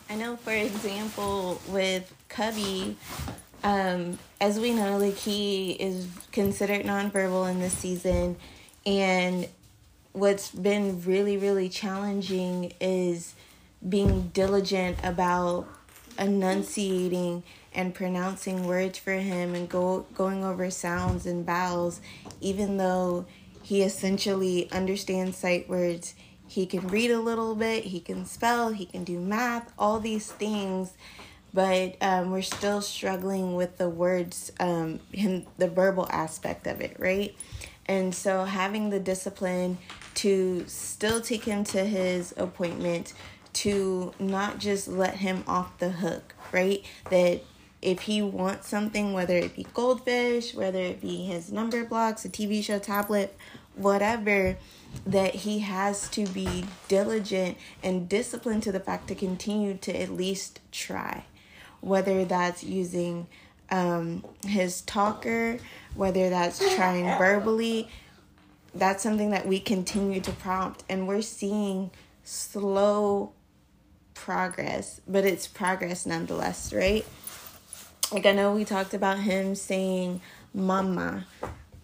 I 0.09 0.15
know 0.15 0.35
for 0.37 0.51
example 0.51 1.61
with 1.69 2.11
Cubby, 2.29 2.97
um, 3.63 4.17
as 4.39 4.59
we 4.59 4.73
know, 4.73 4.97
like 4.97 5.17
he 5.17 5.71
is 5.71 6.07
considered 6.31 6.85
nonverbal 6.85 7.49
in 7.49 7.59
this 7.59 7.73
season 7.73 8.37
and 8.85 9.47
what's 10.13 10.51
been 10.51 11.01
really, 11.03 11.37
really 11.37 11.69
challenging 11.69 12.73
is 12.79 13.35
being 13.87 14.29
diligent 14.33 14.97
about 15.03 15.67
enunciating 16.17 17.43
and 17.73 17.93
pronouncing 17.93 18.65
words 18.67 18.97
for 18.97 19.13
him 19.13 19.55
and 19.55 19.69
go 19.69 20.05
going 20.13 20.43
over 20.43 20.69
sounds 20.69 21.25
and 21.25 21.45
vowels 21.45 22.01
even 22.41 22.77
though 22.77 23.25
he 23.61 23.81
essentially 23.83 24.69
understands 24.71 25.37
sight 25.37 25.69
words. 25.69 26.15
He 26.47 26.65
can 26.65 26.87
read 26.87 27.11
a 27.11 27.19
little 27.19 27.55
bit 27.55 27.85
he 27.85 27.99
can 27.99 28.25
spell 28.25 28.69
he 28.69 28.85
can 28.85 29.03
do 29.03 29.19
math 29.19 29.71
all 29.77 29.99
these 29.99 30.31
things 30.31 30.93
but 31.53 31.95
um, 32.01 32.31
we're 32.31 32.41
still 32.41 32.81
struggling 32.81 33.55
with 33.55 33.77
the 33.77 33.89
words 33.89 34.51
um, 34.59 34.99
him, 35.11 35.45
the 35.57 35.67
verbal 35.67 36.07
aspect 36.11 36.67
of 36.67 36.81
it 36.81 36.95
right 36.99 37.35
and 37.85 38.13
so 38.13 38.45
having 38.45 38.89
the 38.89 38.99
discipline 38.99 39.77
to 40.15 40.63
still 40.67 41.21
take 41.21 41.43
him 41.43 41.63
to 41.63 41.83
his 41.83 42.33
appointment 42.37 43.13
to 43.51 44.13
not 44.19 44.59
just 44.59 44.87
let 44.87 45.15
him 45.15 45.43
off 45.47 45.77
the 45.79 45.89
hook 45.89 46.35
right 46.51 46.83
that 47.09 47.41
if 47.81 48.01
he 48.01 48.21
wants 48.21 48.67
something, 48.67 49.13
whether 49.13 49.35
it 49.35 49.55
be 49.55 49.65
goldfish, 49.73 50.53
whether 50.53 50.79
it 50.79 51.01
be 51.01 51.25
his 51.25 51.51
number 51.51 51.85
blocks, 51.85 52.25
a 52.25 52.29
TV 52.29 52.63
show, 52.63 52.79
tablet, 52.79 53.37
whatever, 53.75 54.57
that 55.05 55.33
he 55.35 55.59
has 55.59 56.09
to 56.09 56.25
be 56.27 56.65
diligent 56.87 57.57
and 57.81 58.09
disciplined 58.09 58.63
to 58.63 58.71
the 58.71 58.79
fact 58.79 59.07
to 59.07 59.15
continue 59.15 59.75
to 59.75 59.97
at 59.97 60.09
least 60.09 60.59
try. 60.71 61.23
Whether 61.81 62.25
that's 62.25 62.63
using 62.63 63.27
um, 63.71 64.23
his 64.45 64.81
talker, 64.81 65.57
whether 65.95 66.29
that's 66.29 66.59
trying 66.75 67.05
verbally, 67.17 67.89
that's 68.75 69.01
something 69.03 69.31
that 69.31 69.47
we 69.47 69.59
continue 69.59 70.21
to 70.21 70.31
prompt, 70.31 70.83
and 70.89 71.07
we're 71.07 71.21
seeing 71.21 71.91
slow 72.23 73.31
progress, 74.13 75.01
but 75.07 75.25
it's 75.25 75.47
progress 75.47 76.05
nonetheless, 76.05 76.73
right? 76.73 77.05
like 78.11 78.25
I 78.25 78.31
know 78.31 78.53
we 78.53 78.65
talked 78.65 78.93
about 78.93 79.19
him 79.19 79.55
saying 79.55 80.21
mama, 80.53 81.27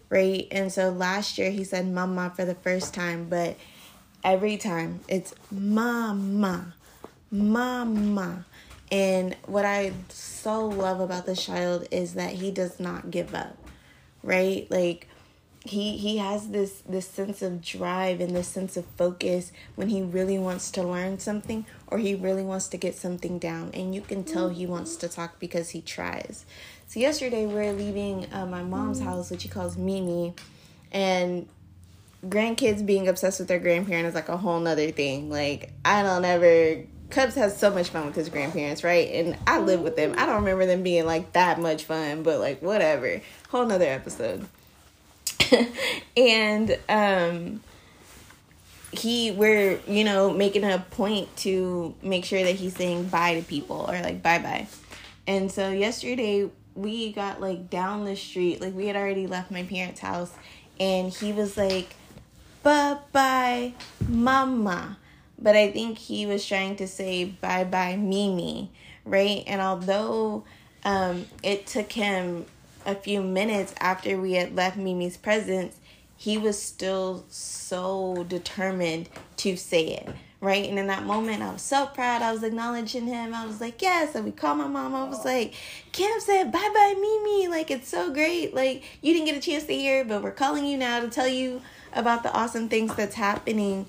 right? 0.08 0.46
And 0.50 0.72
so 0.72 0.90
last 0.90 1.38
year 1.38 1.50
he 1.50 1.64
said 1.64 1.86
mama 1.86 2.32
for 2.34 2.44
the 2.44 2.54
first 2.54 2.94
time, 2.94 3.28
but 3.28 3.56
every 4.24 4.56
time 4.56 5.00
it's 5.08 5.34
mama, 5.50 6.74
mama. 7.30 8.44
And 8.90 9.36
what 9.46 9.64
I 9.64 9.92
so 10.08 10.66
love 10.66 11.00
about 11.00 11.26
this 11.26 11.44
child 11.44 11.88
is 11.90 12.14
that 12.14 12.32
he 12.32 12.50
does 12.50 12.78
not 12.78 13.10
give 13.10 13.34
up, 13.34 13.56
right? 14.22 14.70
Like 14.70 15.08
he 15.64 15.96
he 15.96 16.18
has 16.18 16.48
this 16.48 16.82
this 16.88 17.08
sense 17.08 17.42
of 17.42 17.60
drive 17.60 18.20
and 18.20 18.34
this 18.34 18.48
sense 18.48 18.76
of 18.76 18.84
focus 18.96 19.50
when 19.74 19.88
he 19.88 20.02
really 20.02 20.38
wants 20.38 20.70
to 20.72 20.82
learn 20.82 21.18
something 21.18 21.66
or 21.88 21.98
he 21.98 22.14
really 22.14 22.44
wants 22.44 22.68
to 22.68 22.76
get 22.76 22.94
something 22.94 23.38
down. 23.38 23.70
And 23.74 23.94
you 23.94 24.00
can 24.00 24.22
tell 24.22 24.48
he 24.48 24.66
wants 24.66 24.96
to 24.96 25.08
talk 25.08 25.40
because 25.40 25.70
he 25.70 25.80
tries. 25.80 26.46
So 26.86 27.00
yesterday 27.00 27.46
we 27.46 27.54
are 27.66 27.72
leaving 27.72 28.32
uh, 28.32 28.46
my 28.46 28.62
mom's 28.62 29.00
house 29.00 29.30
which 29.30 29.42
he 29.42 29.48
calls 29.48 29.76
mimi 29.76 30.34
and 30.92 31.48
grandkids 32.24 32.86
being 32.86 33.08
obsessed 33.08 33.40
with 33.40 33.48
their 33.48 33.58
grandparent 33.58 34.06
is 34.06 34.14
like 34.14 34.28
a 34.28 34.36
whole 34.36 34.60
nother 34.60 34.92
thing. 34.92 35.28
Like 35.28 35.72
i 35.84 36.04
don't 36.04 36.24
ever 36.24 36.84
Cubs 37.10 37.34
has 37.36 37.58
so 37.58 37.70
much 37.70 37.90
fun 37.90 38.06
with 38.06 38.14
his 38.16 38.28
grandparents, 38.28 38.82
right? 38.82 39.08
And 39.12 39.36
I 39.46 39.58
live 39.58 39.80
with 39.80 39.96
them. 39.96 40.14
I 40.18 40.26
don't 40.26 40.36
remember 40.36 40.66
them 40.66 40.82
being 40.82 41.06
like 41.06 41.32
that 41.32 41.60
much 41.60 41.84
fun, 41.84 42.22
but 42.22 42.40
like 42.40 42.62
whatever. 42.62 43.20
Whole 43.50 43.66
nother 43.66 43.86
episode. 43.86 44.46
and 46.16 46.78
um 46.88 47.60
he 48.92 49.30
we're 49.30 49.78
you 49.86 50.04
know 50.04 50.30
making 50.30 50.64
a 50.64 50.84
point 50.90 51.34
to 51.36 51.94
make 52.02 52.24
sure 52.24 52.42
that 52.42 52.54
he's 52.54 52.74
saying 52.74 53.04
bye 53.08 53.34
to 53.34 53.42
people 53.42 53.86
or 53.88 54.00
like 54.00 54.22
bye 54.22 54.38
bye 54.38 54.66
and 55.26 55.50
so 55.50 55.70
yesterday 55.70 56.48
we 56.74 57.12
got 57.12 57.40
like 57.40 57.68
down 57.68 58.04
the 58.04 58.16
street 58.16 58.60
like 58.60 58.74
we 58.74 58.86
had 58.86 58.96
already 58.96 59.26
left 59.26 59.50
my 59.50 59.62
parents 59.64 60.00
house 60.00 60.32
and 60.78 61.12
he 61.12 61.32
was 61.32 61.56
like 61.56 61.94
bye 62.62 62.96
bye 63.12 63.72
mama 64.08 64.96
but 65.38 65.56
i 65.56 65.70
think 65.70 65.98
he 65.98 66.26
was 66.26 66.46
trying 66.46 66.76
to 66.76 66.86
say 66.86 67.24
bye 67.24 67.64
bye 67.64 67.96
mimi 67.96 68.70
right 69.04 69.44
and 69.46 69.60
although 69.60 70.44
um 70.84 71.26
it 71.42 71.66
took 71.66 71.92
him 71.92 72.46
a 72.86 72.94
few 72.94 73.20
minutes 73.20 73.74
after 73.80 74.18
we 74.18 74.34
had 74.34 74.54
left 74.54 74.76
Mimi's 74.76 75.16
presence, 75.16 75.76
he 76.16 76.38
was 76.38 76.60
still 76.62 77.24
so 77.28 78.24
determined 78.28 79.08
to 79.38 79.56
say 79.56 79.88
it. 79.88 80.08
Right. 80.40 80.68
And 80.68 80.78
in 80.78 80.86
that 80.86 81.04
moment, 81.04 81.42
I 81.42 81.50
was 81.50 81.62
so 81.62 81.86
proud. 81.86 82.22
I 82.22 82.30
was 82.30 82.42
acknowledging 82.42 83.06
him. 83.06 83.34
I 83.34 83.46
was 83.46 83.60
like, 83.60 83.80
yes. 83.82 84.14
And 84.14 84.24
we 84.24 84.30
called 84.30 84.58
my 84.58 84.66
mom. 84.66 84.94
I 84.94 85.04
was 85.04 85.24
like, 85.24 85.54
Cam 85.92 86.20
said, 86.20 86.52
bye 86.52 86.70
bye, 86.74 86.94
Mimi. 86.94 87.48
Like, 87.48 87.70
it's 87.70 87.88
so 87.88 88.12
great. 88.12 88.54
Like, 88.54 88.84
you 89.00 89.14
didn't 89.14 89.26
get 89.26 89.36
a 89.36 89.40
chance 89.40 89.64
to 89.64 89.74
hear, 89.74 90.04
but 90.04 90.22
we're 90.22 90.30
calling 90.30 90.66
you 90.66 90.76
now 90.76 91.00
to 91.00 91.08
tell 91.08 91.26
you 91.26 91.62
about 91.94 92.22
the 92.22 92.30
awesome 92.32 92.68
things 92.68 92.94
that's 92.94 93.14
happening. 93.14 93.86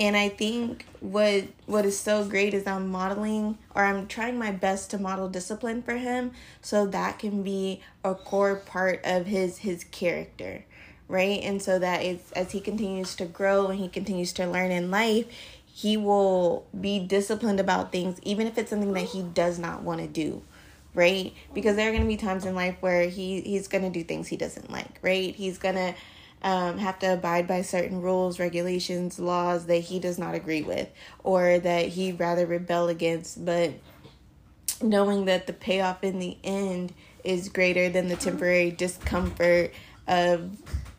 And 0.00 0.16
I 0.16 0.30
think 0.30 0.86
what 1.00 1.44
what 1.66 1.84
is 1.84 1.98
so 1.98 2.24
great 2.24 2.54
is 2.54 2.66
I'm 2.66 2.88
modeling 2.88 3.58
or 3.74 3.84
I'm 3.84 4.06
trying 4.06 4.38
my 4.38 4.50
best 4.50 4.90
to 4.92 4.98
model 4.98 5.28
discipline 5.28 5.82
for 5.82 5.98
him 5.98 6.32
so 6.62 6.86
that 6.86 7.18
can 7.18 7.42
be 7.42 7.82
a 8.02 8.14
core 8.14 8.56
part 8.56 9.02
of 9.04 9.26
his 9.26 9.58
his 9.58 9.84
character, 9.84 10.64
right? 11.06 11.42
And 11.42 11.60
so 11.60 11.78
that 11.78 12.02
it's 12.02 12.32
as 12.32 12.52
he 12.52 12.60
continues 12.60 13.14
to 13.16 13.26
grow 13.26 13.66
and 13.66 13.78
he 13.78 13.88
continues 13.88 14.32
to 14.34 14.46
learn 14.46 14.70
in 14.70 14.90
life, 14.90 15.26
he 15.66 15.98
will 15.98 16.66
be 16.80 16.98
disciplined 16.98 17.60
about 17.60 17.92
things 17.92 18.18
even 18.22 18.46
if 18.46 18.56
it's 18.56 18.70
something 18.70 18.94
that 18.94 19.04
he 19.04 19.22
does 19.22 19.58
not 19.58 19.82
want 19.82 20.00
to 20.00 20.06
do 20.06 20.42
right 20.94 21.32
because 21.54 21.76
there 21.76 21.88
are 21.88 21.92
going 21.92 22.02
to 22.02 22.08
be 22.08 22.16
times 22.16 22.44
in 22.44 22.54
life 22.54 22.76
where 22.80 23.08
he 23.08 23.40
he's 23.42 23.68
going 23.68 23.84
to 23.84 23.90
do 23.90 24.02
things 24.02 24.26
he 24.26 24.36
doesn't 24.36 24.70
like 24.70 24.98
right 25.02 25.34
he's 25.36 25.58
going 25.58 25.76
to 25.76 25.94
um, 26.42 26.78
have 26.78 26.98
to 27.00 27.14
abide 27.14 27.46
by 27.46 27.62
certain 27.62 28.00
rules, 28.00 28.38
regulations, 28.38 29.18
laws 29.18 29.66
that 29.66 29.78
he 29.78 29.98
does 29.98 30.18
not 30.18 30.34
agree 30.34 30.62
with 30.62 30.88
or 31.22 31.58
that 31.58 31.88
he'd 31.88 32.18
rather 32.18 32.46
rebel 32.46 32.88
against. 32.88 33.44
But 33.44 33.72
knowing 34.82 35.26
that 35.26 35.46
the 35.46 35.52
payoff 35.52 36.02
in 36.02 36.18
the 36.18 36.38
end 36.42 36.94
is 37.24 37.48
greater 37.48 37.88
than 37.88 38.08
the 38.08 38.16
temporary 38.16 38.70
discomfort 38.70 39.72
of 40.06 40.56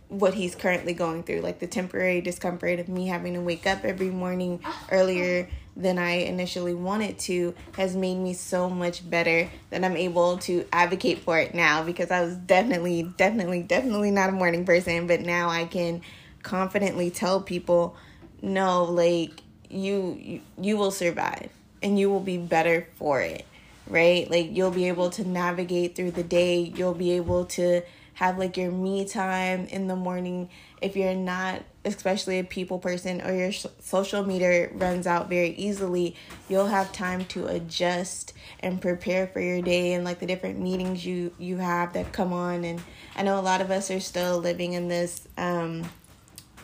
what 0.10 0.34
he's 0.34 0.56
currently 0.56 0.94
going 0.94 1.24
through, 1.24 1.40
like 1.40 1.60
the 1.60 1.68
temporary 1.68 2.22
discomfort 2.22 2.80
of 2.80 2.90
me 2.90 3.08
having 3.08 3.34
to 3.34 3.42
wake 3.42 3.66
up 3.66 3.84
every 3.86 4.10
morning 4.10 4.62
earlier 4.92 5.50
than 5.75 5.98
I 5.98 6.12
initially 6.12 6.74
wanted 6.74 7.18
to 7.20 7.56
has 7.74 7.96
made 7.96 8.18
me 8.18 8.34
so 8.34 8.70
much 8.70 9.10
better 9.10 9.50
that 9.70 9.84
I'm 9.84 9.96
able 9.96 10.38
to 10.40 10.66
advocate 10.72 11.20
for 11.20 11.40
it 11.40 11.56
now 11.56 11.84
because 11.84 12.12
I 12.12 12.22
was 12.22 12.36
definitely, 12.36 13.04
definitely, 13.18 13.63
definitely 13.63 14.12
not 14.12 14.30
a 14.30 14.34
morning 14.34 14.66
person, 14.66 15.08
but 15.08 15.22
now 15.22 15.50
I 15.50 15.66
can 15.66 16.01
confidently 16.44 17.10
tell 17.10 17.42
people, 17.42 17.96
no, 18.42 18.84
like 18.84 19.42
you, 19.70 20.18
you, 20.20 20.42
you 20.60 20.78
will 20.78 20.92
survive 20.92 21.50
and 21.82 21.98
you 21.98 22.10
will 22.10 22.20
be 22.20 22.38
better 22.38 22.88
for 22.96 23.22
it, 23.22 23.46
right? 23.88 24.30
Like 24.30 24.56
you'll 24.56 24.72
be 24.72 24.90
able 24.90 25.10
to 25.12 25.28
navigate 25.28 25.96
through 25.96 26.12
the 26.12 26.24
day, 26.24 26.60
you'll 26.60 26.94
be 26.94 27.12
able 27.12 27.46
to 27.46 27.82
have 28.16 28.38
like 28.38 28.58
your 28.58 28.72
me 28.72 29.06
time 29.06 29.66
in 29.68 29.88
the 29.88 29.96
morning 29.96 30.50
if 30.82 30.96
you're 30.96 31.16
not 31.16 31.63
especially 31.84 32.40
a 32.40 32.44
people 32.44 32.78
person 32.78 33.22
or 33.22 33.34
your 33.34 33.52
social 33.52 34.24
meter 34.24 34.72
runs 34.76 35.08
out 35.08 35.30
very 35.30 35.50
easily 35.56 36.16
you'll 36.48 36.68
have 36.68 36.92
time 36.92 37.26
to 37.26 37.48
adjust 37.48 38.34
and 38.60 38.82
prepare 38.82 39.28
for 39.28 39.40
your 39.40 39.62
day 39.62 39.94
and 39.94 40.04
like 40.04 40.20
the 40.20 40.26
different 40.26 40.60
meetings 40.60 41.06
you 41.06 41.34
you 41.40 41.58
have 41.58 41.94
that 41.94 42.12
come 42.12 42.34
on. 42.34 42.64
And 42.64 42.82
i 43.16 43.24
know 43.24 43.40
a 43.40 43.42
lot 43.42 43.62
of 43.62 43.72
us 43.72 43.90
are 43.90 44.00
still 44.00 44.38
living 44.38 44.74
in 44.74 44.88
this 44.88 45.28
um 45.38 45.84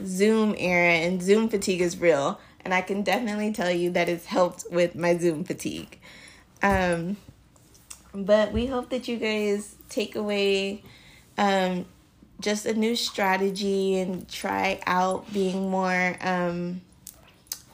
zoom 0.06 0.54
era 0.58 0.94
and 0.94 1.22
zoom 1.22 1.50
fatigue 1.50 1.82
is 1.82 1.98
real. 1.98 2.40
And 2.62 2.74
i 2.74 2.82
can 2.82 3.02
definitely 3.02 3.54
tell 3.54 3.72
you 3.72 3.92
that 3.92 4.10
it's 4.10 4.26
helped 4.26 4.66
with 4.72 4.96
my 4.96 5.18
zoom 5.18 5.44
fatigue. 5.44 6.00
Um 6.62 7.18
but 8.14 8.52
we 8.52 8.68
hope 8.68 8.90
that 8.90 9.08
you 9.08 9.18
guys 9.18 9.76
take 9.90 10.16
away 10.16 10.84
um 11.38 11.86
just 12.40 12.66
a 12.66 12.74
new 12.74 12.96
strategy 12.96 14.00
and 14.00 14.28
try 14.30 14.80
out 14.86 15.32
being 15.34 15.70
more 15.70 16.16
um, 16.22 16.82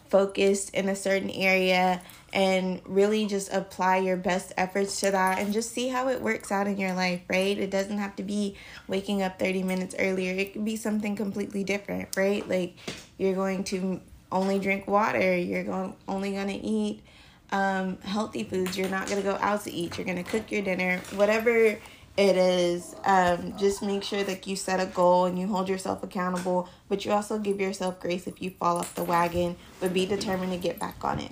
focused 0.10 0.74
in 0.74 0.90
a 0.90 0.96
certain 0.96 1.30
area 1.30 2.02
and 2.34 2.82
really 2.86 3.28
just 3.28 3.52
apply 3.54 3.98
your 3.98 4.18
best 4.18 4.54
efforts 4.58 5.00
to 5.02 5.12
that 5.12 5.38
and 5.40 5.54
just 5.54 5.72
see 5.72 5.90
how 5.90 6.10
it 6.10 6.20
works 6.22 6.52
out 6.52 6.66
in 6.66 6.78
your 6.78 6.94
life, 6.94 7.22
right? 7.30 7.58
It 7.58 7.70
doesn't 7.70 8.00
have 8.00 8.16
to 8.16 8.24
be 8.24 8.56
waking 8.88 9.22
up 9.22 9.38
30 9.38 9.64
minutes 9.64 9.96
earlier. 10.00 10.34
It 10.34 10.54
could 10.54 10.66
be 10.66 10.76
something 10.76 11.16
completely 11.16 11.64
different, 11.64 12.16
right? 12.18 12.48
Like 12.48 12.76
you're 13.18 13.36
going 13.36 13.64
to 13.66 14.02
only 14.32 14.58
drink 14.58 14.88
water, 14.88 15.38
you're 15.38 15.64
going 15.64 15.96
only 16.08 16.32
going 16.32 16.48
to 16.48 16.54
eat 16.54 17.04
um, 17.52 18.00
healthy 18.02 18.44
foods, 18.44 18.76
you're 18.76 18.90
not 18.90 19.08
going 19.08 19.22
to 19.22 19.24
go 19.24 19.38
out 19.40 19.64
to 19.66 19.72
eat, 19.72 19.98
you're 19.98 20.06
going 20.06 20.24
to 20.24 20.30
cook 20.30 20.52
your 20.52 20.64
dinner, 20.64 21.00
whatever 21.14 21.78
it 22.16 22.38
is 22.38 22.96
um, 23.06 23.58
just 23.58 23.82
make 23.82 24.04
sure 24.04 24.24
that 24.24 24.46
you 24.46 24.56
set 24.56 24.80
a 24.80 24.86
goal 24.86 25.26
and 25.26 25.40
you 25.40 25.48
hold 25.48 25.68
yourself 25.68 26.04
accountable 26.04 26.70
but 26.88 27.06
you 27.06 27.12
also 27.12 27.40
give 27.40 27.60
yourself 27.60 28.00
grace 28.00 28.28
if 28.28 28.42
you 28.42 28.52
fall 28.52 28.78
off 28.78 28.94
the 28.94 29.04
wagon 29.04 29.56
but 29.80 29.94
be 29.94 30.06
determined 30.06 30.52
to 30.52 30.58
get 30.58 30.80
back 30.80 31.04
on 31.04 31.20
it. 31.20 31.32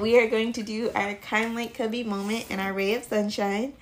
We 0.00 0.18
are 0.18 0.28
going 0.28 0.52
to 0.54 0.62
do 0.62 0.90
our 0.94 1.14
kind 1.14 1.54
like 1.54 1.74
cubby 1.74 2.04
moment 2.04 2.46
and 2.48 2.60
our 2.60 2.72
ray 2.72 2.94
of 2.94 3.04
sunshine. 3.04 3.74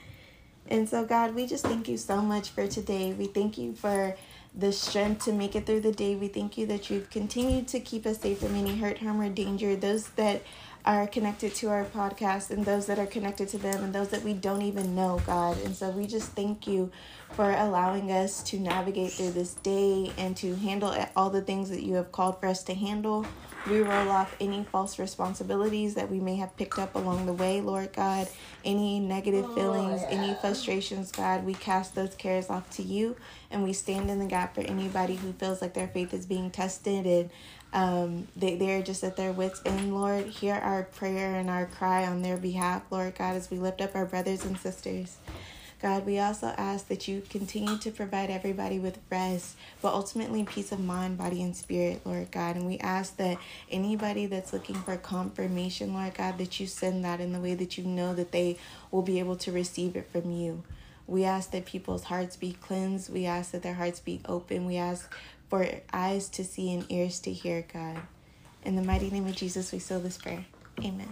And 0.68 0.88
so 0.88 1.04
god 1.04 1.34
we 1.34 1.46
just 1.46 1.64
thank 1.64 1.88
you 1.88 1.96
so 1.96 2.20
much 2.20 2.50
for 2.50 2.66
today. 2.66 3.12
We 3.12 3.26
thank 3.26 3.56
you 3.56 3.74
for 3.74 4.16
the 4.56 4.72
strength 4.72 5.24
to 5.24 5.32
make 5.32 5.56
it 5.56 5.66
through 5.66 5.80
the 5.80 5.92
day 5.92 6.14
we 6.14 6.28
thank 6.28 6.56
you 6.56 6.64
that 6.66 6.88
you've 6.88 7.10
continued 7.10 7.66
to 7.66 7.80
keep 7.80 8.06
us 8.06 8.20
safe 8.20 8.38
from 8.38 8.54
any 8.54 8.76
hurt 8.76 8.98
harm 8.98 9.20
or 9.20 9.28
danger 9.28 9.74
those 9.74 10.08
that 10.10 10.42
are 10.84 11.06
connected 11.06 11.54
to 11.54 11.68
our 11.70 11.84
podcast 11.84 12.50
and 12.50 12.64
those 12.64 12.86
that 12.86 12.98
are 12.98 13.06
connected 13.06 13.48
to 13.48 13.58
them 13.58 13.82
and 13.82 13.94
those 13.94 14.08
that 14.08 14.22
we 14.22 14.34
don't 14.34 14.60
even 14.62 14.94
know, 14.94 15.20
God. 15.26 15.56
And 15.64 15.74
so 15.74 15.88
we 15.88 16.06
just 16.06 16.32
thank 16.32 16.66
you 16.66 16.90
for 17.36 17.50
allowing 17.50 18.12
us 18.12 18.42
to 18.44 18.58
navigate 18.58 19.12
through 19.12 19.32
this 19.32 19.54
day 19.54 20.12
and 20.16 20.36
to 20.36 20.54
handle 20.54 20.94
all 21.16 21.30
the 21.30 21.42
things 21.42 21.68
that 21.70 21.82
you 21.82 21.94
have 21.94 22.12
called 22.12 22.38
for 22.38 22.46
us 22.46 22.62
to 22.62 22.74
handle. 22.74 23.26
We 23.68 23.80
roll 23.80 24.10
off 24.10 24.36
any 24.40 24.64
false 24.70 24.98
responsibilities 24.98 25.94
that 25.94 26.10
we 26.10 26.20
may 26.20 26.36
have 26.36 26.54
picked 26.56 26.78
up 26.78 26.94
along 26.94 27.24
the 27.24 27.32
way, 27.32 27.62
Lord 27.62 27.92
God. 27.94 28.28
Any 28.62 29.00
negative 29.00 29.46
oh, 29.48 29.54
feelings, 29.54 30.02
oh, 30.04 30.10
yeah. 30.10 30.16
any 30.16 30.34
frustrations, 30.34 31.10
God, 31.10 31.44
we 31.44 31.54
cast 31.54 31.94
those 31.94 32.14
cares 32.14 32.50
off 32.50 32.68
to 32.76 32.82
you 32.82 33.16
and 33.50 33.64
we 33.64 33.72
stand 33.72 34.10
in 34.10 34.18
the 34.18 34.26
gap 34.26 34.54
for 34.54 34.60
anybody 34.60 35.16
who 35.16 35.32
feels 35.32 35.62
like 35.62 35.72
their 35.74 35.88
faith 35.88 36.12
is 36.12 36.26
being 36.26 36.50
tested 36.50 37.06
and 37.06 37.30
um, 37.72 38.28
they, 38.36 38.54
they're 38.54 38.82
just 38.82 39.02
at 39.02 39.16
their 39.16 39.32
wits' 39.32 39.60
end, 39.64 39.94
Lord. 39.94 40.26
Hear 40.26 40.54
our 40.54 40.84
prayer 40.84 41.34
and 41.34 41.50
our 41.50 41.66
cry 41.66 42.06
on 42.06 42.22
their 42.22 42.36
behalf, 42.36 42.82
Lord 42.90 43.16
God, 43.16 43.34
as 43.34 43.50
we 43.50 43.58
lift 43.58 43.80
up 43.80 43.96
our 43.96 44.06
brothers 44.06 44.44
and 44.44 44.56
sisters. 44.56 45.16
God, 45.84 46.06
we 46.06 46.18
also 46.18 46.46
ask 46.56 46.88
that 46.88 47.08
you 47.08 47.22
continue 47.28 47.76
to 47.76 47.90
provide 47.90 48.30
everybody 48.30 48.78
with 48.78 49.00
rest, 49.10 49.54
but 49.82 49.92
ultimately 49.92 50.42
peace 50.42 50.72
of 50.72 50.80
mind, 50.80 51.18
body, 51.18 51.42
and 51.42 51.54
spirit, 51.54 52.00
Lord 52.06 52.30
God. 52.30 52.56
And 52.56 52.64
we 52.64 52.78
ask 52.78 53.18
that 53.18 53.36
anybody 53.70 54.24
that's 54.24 54.54
looking 54.54 54.76
for 54.76 54.96
confirmation, 54.96 55.92
Lord 55.92 56.14
God, 56.14 56.38
that 56.38 56.58
you 56.58 56.66
send 56.66 57.04
that 57.04 57.20
in 57.20 57.34
the 57.34 57.38
way 57.38 57.54
that 57.54 57.76
you 57.76 57.84
know 57.84 58.14
that 58.14 58.32
they 58.32 58.56
will 58.90 59.02
be 59.02 59.18
able 59.18 59.36
to 59.36 59.52
receive 59.52 59.94
it 59.94 60.08
from 60.10 60.30
you. 60.30 60.62
We 61.06 61.24
ask 61.24 61.50
that 61.50 61.66
people's 61.66 62.04
hearts 62.04 62.34
be 62.34 62.54
cleansed. 62.54 63.12
We 63.12 63.26
ask 63.26 63.50
that 63.50 63.62
their 63.62 63.74
hearts 63.74 64.00
be 64.00 64.22
open. 64.24 64.64
We 64.64 64.78
ask 64.78 65.14
for 65.50 65.68
eyes 65.92 66.30
to 66.30 66.44
see 66.44 66.72
and 66.72 66.90
ears 66.90 67.20
to 67.20 67.30
hear, 67.30 67.62
God. 67.70 67.98
In 68.64 68.76
the 68.76 68.82
mighty 68.82 69.10
name 69.10 69.26
of 69.26 69.36
Jesus, 69.36 69.70
we 69.70 69.80
seal 69.80 70.00
this 70.00 70.16
prayer. 70.16 70.46
Amen. 70.82 71.10